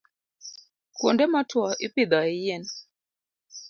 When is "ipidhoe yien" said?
1.85-2.63